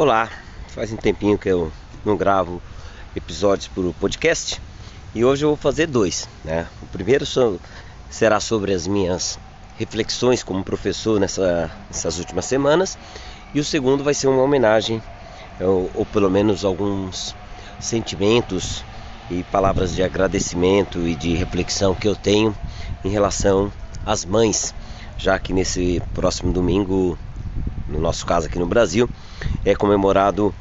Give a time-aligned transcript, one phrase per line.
[0.00, 0.30] Olá,
[0.68, 1.70] faz um tempinho que eu
[2.06, 2.62] não gravo
[3.14, 4.58] episódios por podcast
[5.14, 6.26] e hoje eu vou fazer dois.
[6.42, 6.66] Né?
[6.80, 7.26] O primeiro
[8.08, 9.38] será sobre as minhas
[9.78, 12.96] reflexões como professor nessa, nessas últimas semanas
[13.52, 15.02] e o segundo vai ser uma homenagem
[15.60, 17.36] ou, ou pelo menos alguns
[17.78, 18.82] sentimentos
[19.30, 22.56] e palavras de agradecimento e de reflexão que eu tenho
[23.04, 23.70] em relação
[24.06, 24.74] às mães,
[25.18, 27.18] já que nesse próximo domingo,
[27.90, 29.10] no nosso caso aqui no Brasil,
[29.64, 30.54] é comemorado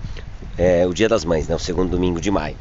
[0.57, 2.57] é, o Dia das Mães, né, o segundo domingo de maio.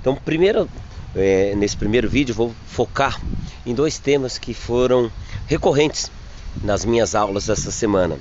[0.00, 0.68] Então, primeiro,
[1.14, 3.20] é, nesse primeiro vídeo, vou focar
[3.64, 5.10] em dois temas que foram
[5.46, 6.10] recorrentes
[6.62, 8.18] nas minhas aulas essa semana,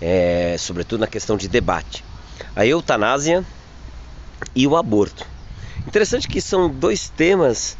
[0.00, 2.04] é, sobretudo na questão de debate:
[2.54, 3.44] a eutanásia
[4.54, 5.26] e o aborto.
[5.86, 7.76] Interessante que são dois temas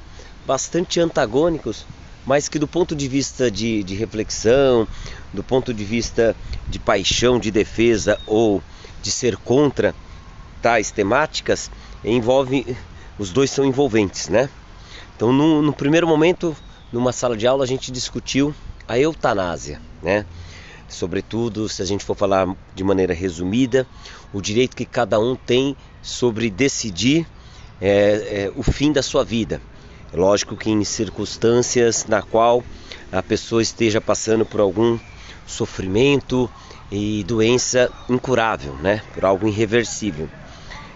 [0.47, 1.87] bastante antagônicos,
[2.27, 4.87] mas que do ponto de vista de, de reflexão,
[5.33, 6.37] do ponto de vista
[6.69, 8.63] de paixão, de defesa ou
[9.03, 9.95] de ser contra
[10.61, 11.71] tais temáticas,
[12.05, 12.77] envolve
[13.19, 14.49] os dois são envolventes, né?
[15.15, 16.57] Então, no, no primeiro momento,
[16.91, 18.55] numa sala de aula, a gente discutiu
[18.89, 20.25] a eutanásia, né?
[20.89, 23.87] Sobretudo, se a gente for falar de maneira resumida,
[24.33, 27.27] o direito que cada um tem sobre decidir
[27.81, 29.61] é, é, o fim da sua vida.
[30.13, 32.63] Lógico que em circunstâncias na qual
[33.11, 34.99] a pessoa esteja passando por algum
[35.47, 36.51] sofrimento
[36.91, 39.03] e doença incurável, né?
[39.15, 40.29] Por algo irreversível.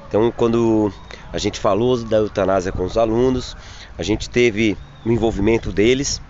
[0.06, 0.92] Então, quando
[1.32, 3.56] a gente falou da eutanásia com os alunos,
[3.96, 6.20] a gente teve o envolvimento deles.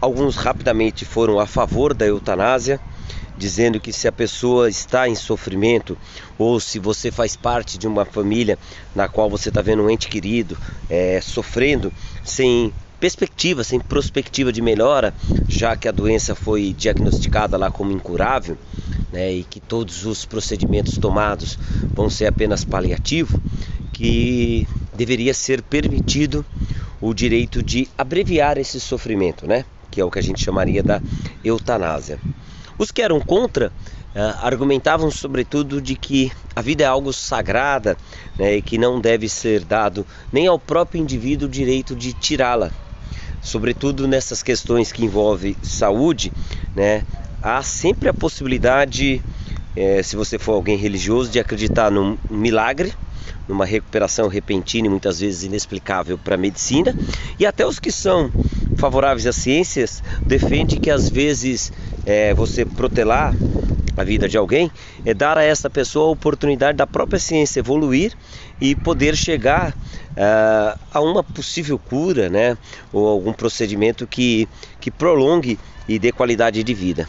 [0.00, 2.78] Alguns rapidamente foram a favor da eutanásia,
[3.36, 5.96] dizendo que se a pessoa está em sofrimento
[6.38, 8.58] ou se você faz parte de uma família
[8.94, 10.56] na qual você está vendo um ente querido
[10.88, 15.12] é, sofrendo sem perspectiva, sem perspectiva de melhora,
[15.48, 18.56] já que a doença foi diagnosticada lá como incurável,
[19.12, 21.58] né, e que todos os procedimentos tomados
[21.92, 23.40] vão ser apenas paliativo,
[23.92, 26.44] que deveria ser permitido
[27.00, 31.02] o direito de abreviar esse sofrimento, né, que é o que a gente chamaria da
[31.44, 32.18] eutanásia.
[32.78, 33.72] Os que eram contra
[34.14, 37.96] Uh, argumentavam sobretudo de que a vida é algo sagrada
[38.38, 42.70] né, e que não deve ser dado nem ao próprio indivíduo o direito de tirá-la.
[43.42, 46.32] Sobretudo nessas questões que envolvem saúde,
[46.76, 47.04] né,
[47.42, 49.20] há sempre a possibilidade,
[49.74, 52.94] é, se você for alguém religioso, de acreditar num milagre,
[53.48, 56.96] numa recuperação repentina e muitas vezes inexplicável para a medicina,
[57.36, 58.30] e até os que são
[58.76, 61.72] favoráveis às ciências defendem que às vezes
[62.06, 63.34] é, você protelar
[63.96, 64.70] a vida de alguém
[65.04, 68.12] é dar a essa pessoa a oportunidade da própria ciência evoluir
[68.60, 72.56] e poder chegar uh, a uma possível cura, né,
[72.92, 74.48] ou algum procedimento que,
[74.80, 77.08] que prolongue e dê qualidade de vida.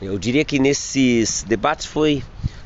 [0.00, 2.22] Eu diria que nesses debates foi,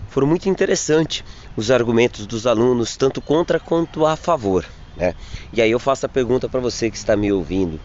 [0.09, 1.25] foram muito interessantes
[1.57, 4.65] os argumentos dos alunos, tanto contra quanto a favor.
[4.97, 5.15] Né?
[5.53, 7.79] E aí eu faço a pergunta para você que está me ouvindo: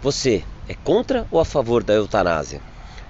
[0.00, 2.60] você é contra ou a favor da eutanásia?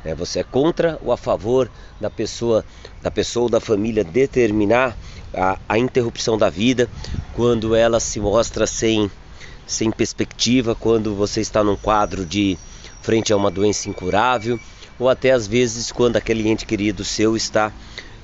[0.06, 1.68] É, você é contra ou a favor
[2.00, 2.64] da pessoa,
[3.02, 4.96] da pessoa ou da família determinar
[5.34, 6.88] a, a interrupção da vida
[7.34, 9.10] quando ela se mostra sem,
[9.66, 12.56] sem perspectiva, quando você está num quadro de
[13.02, 14.60] frente a uma doença incurável,
[14.96, 17.72] ou até às vezes quando aquele ente querido seu está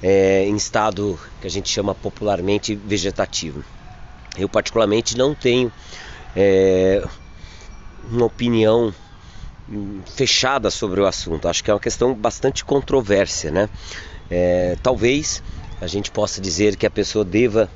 [0.01, 3.65] é, em estado que a gente chama popularmente vegetativo.
[4.39, 5.73] Eu particularmente não tenho
[6.37, 7.05] é,
[8.09, 8.95] uma opinião
[10.17, 11.49] fechada sobre o assunto.
[11.49, 13.69] Acho que é uma questão bastante controvérsia, né?
[14.31, 15.43] É, talvez
[15.81, 17.71] a gente possa dizer que a pessoa deva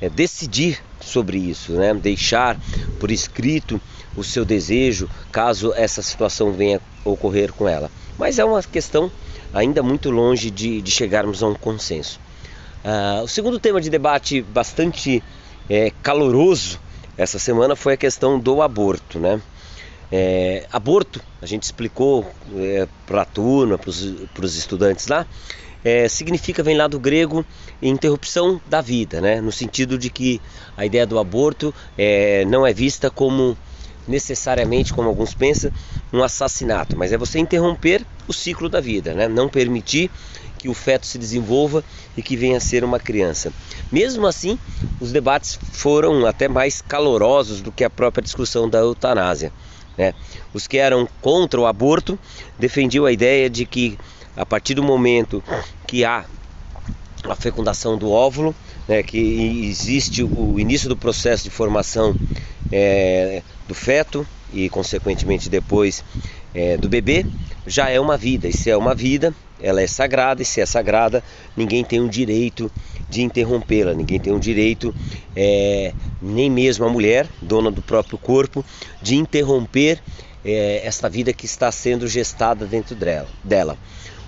[0.00, 1.94] é, decidir sobre isso, né?
[1.94, 2.58] deixar
[2.98, 3.80] por escrito
[4.16, 7.90] o seu desejo caso essa situação venha ocorrer com ela.
[8.18, 9.10] Mas é uma questão
[9.52, 12.20] ainda muito longe de, de chegarmos a um consenso.
[12.84, 15.22] Uh, o segundo tema de debate bastante
[15.68, 16.80] é, caloroso
[17.16, 19.40] essa semana foi a questão do aborto, né?
[20.12, 22.26] É, aborto, a gente explicou
[22.56, 25.26] é, para a turma, para os estudantes lá,
[25.84, 27.44] é, significa, vem lá do grego,
[27.80, 29.40] interrupção da vida, né?
[29.40, 30.40] no sentido de que
[30.76, 33.56] a ideia do aborto é, não é vista como
[34.06, 35.70] necessariamente, como alguns pensam,
[36.12, 39.28] um assassinato, mas é você interromper o ciclo da vida, né?
[39.28, 40.10] não permitir
[40.58, 41.82] que o feto se desenvolva
[42.16, 43.50] e que venha a ser uma criança.
[43.90, 44.58] Mesmo assim,
[45.00, 49.50] os debates foram até mais calorosos do que a própria discussão da eutanásia.
[50.00, 50.14] Né?
[50.54, 52.18] Os que eram contra o aborto
[52.58, 53.98] defendiam a ideia de que
[54.34, 55.44] a partir do momento
[55.86, 56.24] que há
[57.24, 58.54] a fecundação do óvulo,
[58.88, 62.16] né, que existe o início do processo de formação
[62.72, 66.02] é, do feto e consequentemente depois
[66.54, 67.26] é, do bebê,
[67.66, 68.48] já é uma vida.
[68.48, 71.22] E se é uma vida, ela é sagrada e se é sagrada,
[71.54, 72.72] ninguém tem o direito
[73.10, 74.94] de interrompê-la, ninguém tem o direito,
[75.36, 78.64] é, nem mesmo a mulher, dona do próprio corpo,
[79.00, 80.02] de interromper
[80.44, 82.96] é, esta vida que está sendo gestada dentro
[83.44, 83.76] dela.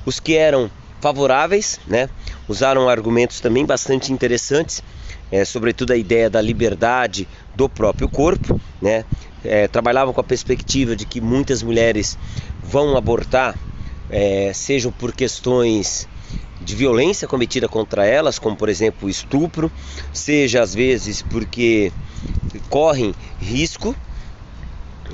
[0.05, 2.09] Os que eram favoráveis, né,
[2.49, 4.83] usaram argumentos também bastante interessantes,
[5.31, 9.05] é, sobretudo a ideia da liberdade do próprio corpo, né,
[9.45, 12.17] é, trabalhavam com a perspectiva de que muitas mulheres
[12.63, 13.59] vão abortar,
[14.09, 16.07] é, sejam por questões
[16.63, 19.71] de violência cometida contra elas, como por exemplo estupro,
[20.13, 21.93] seja às vezes porque
[22.69, 23.95] correm risco.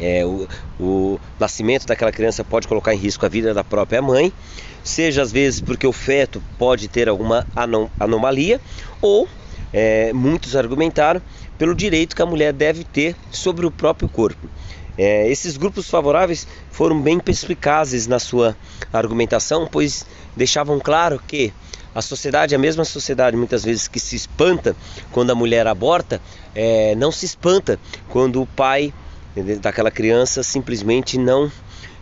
[0.01, 0.47] É, o,
[0.79, 4.33] o nascimento daquela criança pode colocar em risco a vida da própria mãe,
[4.85, 8.61] seja às vezes porque o feto pode ter alguma anom anomalia,
[9.03, 9.29] ou
[9.73, 11.21] é, muitos argumentaram
[11.59, 14.49] pelo direito que a mulher deve ter sobre o próprio corpo.
[14.99, 18.57] É, esses grupos favoráveis foram bem perspicazes na sua
[18.93, 20.05] argumentação, pois
[20.37, 21.53] deixavam claro que
[21.95, 24.77] a sociedade, a mesma sociedade muitas vezes que se espanta
[25.13, 26.21] quando a mulher aborta,
[26.53, 27.79] é, não se espanta
[28.09, 28.93] quando o pai
[29.61, 31.51] daquela criança simplesmente não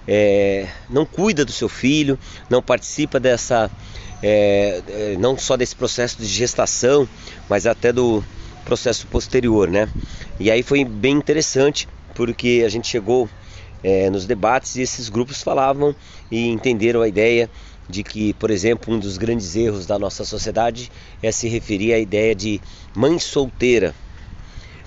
[0.09, 2.19] é, não cuida do seu filho,
[2.49, 3.71] não participa dessa
[4.23, 7.07] é, é não só desse processo de gestação,
[7.49, 8.25] mas até do
[8.65, 9.89] processo posterior, né?
[10.41, 13.29] E aí foi bem interessante porque a gente chegou
[13.85, 15.95] é, nos debates e esses grupos falavam
[16.31, 17.49] e entenderam a ideia
[17.89, 20.91] de que, por exemplo, um dos grandes erros da nossa sociedade
[21.23, 22.61] é se referir à ideia de
[22.95, 23.95] mãe solteira.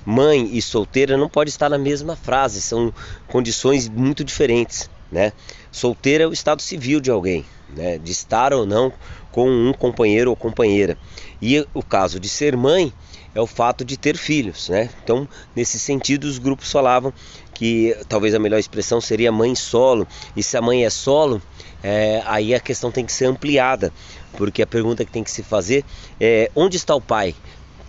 [0.04, 2.92] Mãe e solteira não pode estar na mesma frase, são
[3.28, 5.31] condições muito diferentes, né?
[5.72, 7.98] Solteira é o estado civil de alguém, né?
[7.98, 8.92] De estar ou não
[9.31, 10.98] com um companheiro ou companheira.
[11.42, 12.94] E o caso de ser mãe
[13.33, 14.89] é o fato de ter filhos, né?
[15.04, 17.13] Então, nesse sentido, os grupos falavam
[17.54, 20.07] que talvez a melhor expressão seria mãe solo.
[20.36, 21.42] E se a mãe é solo,
[21.83, 23.94] é, aí a questão tem que ser ampliada,
[24.33, 25.86] porque a pergunta que tem que se fazer
[26.19, 27.36] é onde está o pai?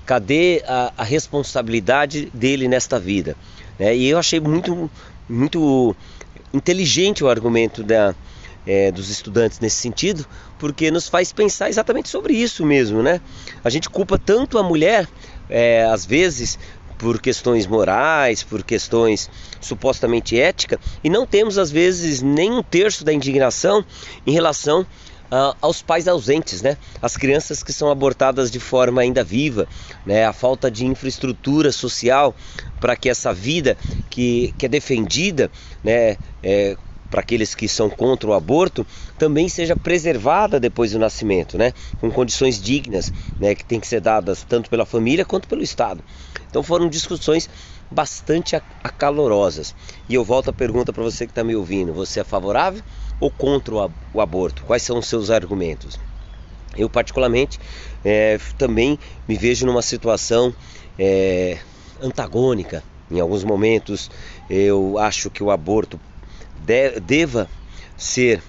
[0.04, 3.36] Cadê a, a responsabilidade dele nesta vida?
[3.78, 4.90] É, e eu achei muito,
[5.28, 5.96] muito
[6.52, 8.14] inteligente o argumento da,
[8.66, 10.26] é, dos estudantes nesse sentido,
[10.58, 13.20] porque nos faz pensar exatamente sobre isso mesmo, né?
[13.64, 15.08] A gente culpa tanto a mulher,
[15.48, 16.58] é, às vezes,
[16.98, 19.30] por questões morais, por questões
[19.60, 23.84] supostamente éticas, e não temos às vezes nem um terço da indignação
[24.26, 24.86] em relação
[25.32, 26.76] Uh, aos pais ausentes, né?
[27.00, 29.68] As crianças que são abortadas de forma ainda viva,
[30.04, 30.26] né?
[30.26, 32.34] A falta de infraestrutura social
[32.80, 33.78] para que essa vida
[34.10, 35.48] que, que é defendida,
[35.84, 36.16] né?
[36.42, 36.76] É,
[37.10, 38.86] para aqueles que são contra o aborto,
[39.18, 41.72] também seja preservada depois do nascimento, né?
[41.98, 43.54] Com condições dignas, né?
[43.54, 46.02] Que tem que ser dadas tanto pela família quanto pelo Estado.
[46.48, 47.50] Então foram discussões
[47.90, 48.54] bastante
[48.84, 49.74] acalorosas.
[50.08, 52.82] E eu volto a pergunta para você que está me ouvindo: você é favorável
[53.18, 53.74] ou contra
[54.12, 54.62] o aborto?
[54.64, 55.98] Quais são os seus argumentos?
[56.76, 57.58] Eu particularmente
[58.04, 58.96] é, também
[59.26, 60.54] me vejo numa situação
[60.96, 61.58] é,
[62.00, 62.84] antagônica.
[63.10, 64.08] Em alguns momentos
[64.48, 66.00] eu acho que o aborto
[66.64, 67.48] de, deva
[67.96, 68.42] ser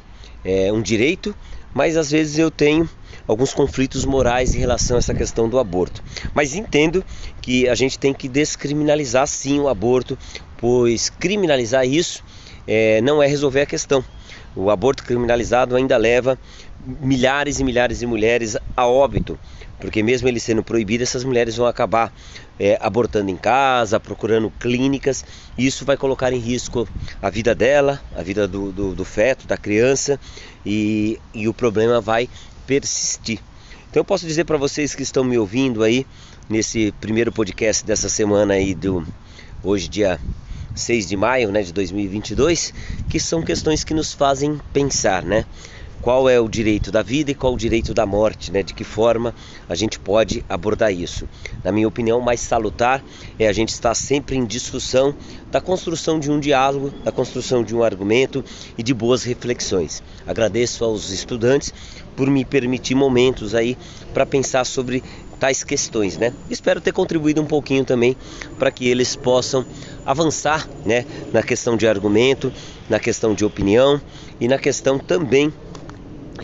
[0.43, 1.35] é, um direito,
[1.73, 2.89] mas às vezes eu tenho
[3.27, 6.03] alguns conflitos morais em relação a essa questão do aborto.
[6.33, 7.03] Mas entendo
[7.41, 10.17] que a gente tem que descriminalizar sim o aborto,
[10.57, 12.23] pois criminalizar isso
[12.67, 14.03] é, não é resolver a questão.
[14.55, 16.37] O aborto criminalizado ainda leva
[16.85, 19.39] milhares e milhares de mulheres a óbito,
[19.81, 22.13] porque mesmo ele sendo proibido, essas mulheres vão acabar
[22.59, 25.25] é, abortando em casa, procurando clínicas,
[25.57, 26.87] e isso vai colocar em risco
[27.21, 30.19] a vida dela, a vida do, do, do feto, da criança,
[30.65, 32.29] e, e o problema vai
[32.67, 33.39] persistir.
[33.89, 36.05] Então eu posso dizer para vocês que estão me ouvindo aí
[36.47, 39.05] nesse primeiro podcast dessa semana aí do
[39.63, 40.19] hoje dia
[40.75, 42.73] 6 de maio, né, de 2022,
[43.09, 45.45] que são questões que nos fazem pensar, né?
[46.01, 48.63] Qual é o direito da vida e qual o direito da morte, né?
[48.63, 49.35] De que forma
[49.69, 51.29] a gente pode abordar isso?
[51.63, 53.03] Na minha opinião, mais salutar
[53.37, 55.15] é a gente estar sempre em discussão
[55.51, 58.43] da construção de um diálogo, da construção de um argumento
[58.77, 60.01] e de boas reflexões.
[60.25, 61.73] Agradeço aos estudantes
[62.15, 63.77] por me permitir momentos aí
[64.13, 65.03] para pensar sobre
[65.39, 66.33] tais questões, né?
[66.49, 68.15] Espero ter contribuído um pouquinho também
[68.59, 69.65] para que eles possam
[70.05, 72.51] avançar, né, na questão de argumento,
[72.89, 73.99] na questão de opinião
[74.39, 75.51] e na questão também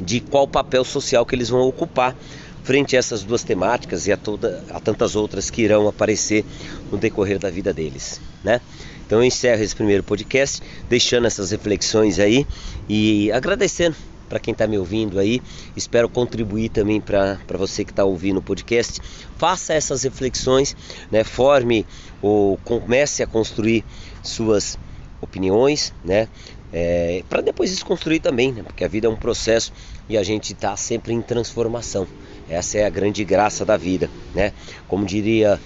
[0.01, 2.15] de qual papel social que eles vão ocupar
[2.63, 6.45] frente a essas duas temáticas e a, toda, a tantas outras que irão aparecer
[6.91, 8.59] no decorrer da vida deles, né?
[9.05, 12.45] Então eu encerro esse primeiro podcast deixando essas reflexões aí
[12.89, 13.95] e agradecendo
[14.27, 15.41] para quem está me ouvindo aí.
[15.77, 18.99] Espero contribuir também para você que está ouvindo o podcast.
[19.37, 20.75] Faça essas reflexões,
[21.09, 21.23] né?
[21.23, 21.85] forme
[22.21, 23.85] ou comece a construir
[24.21, 24.77] suas
[25.21, 26.27] opiniões, né?
[26.71, 28.63] É, para depois desconstruir também, né?
[28.63, 29.71] porque a vida é um processo
[30.09, 32.07] e a gente está sempre em transformação.
[32.49, 34.53] Essa é a grande graça da vida, né?
[34.87, 35.59] Como diria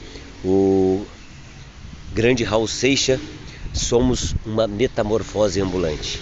[0.44, 1.06] o
[2.12, 3.20] grande Raul Seixas,
[3.74, 6.20] somos uma metamorfose ambulante.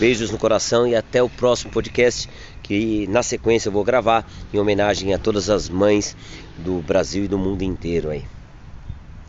[0.00, 2.28] Beijos no coração e até o próximo podcast
[2.62, 6.16] que na sequência eu vou gravar em homenagem a todas as mães
[6.56, 8.24] do Brasil e do mundo inteiro aí.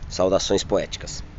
[0.08, 1.29] Saudações poéticas.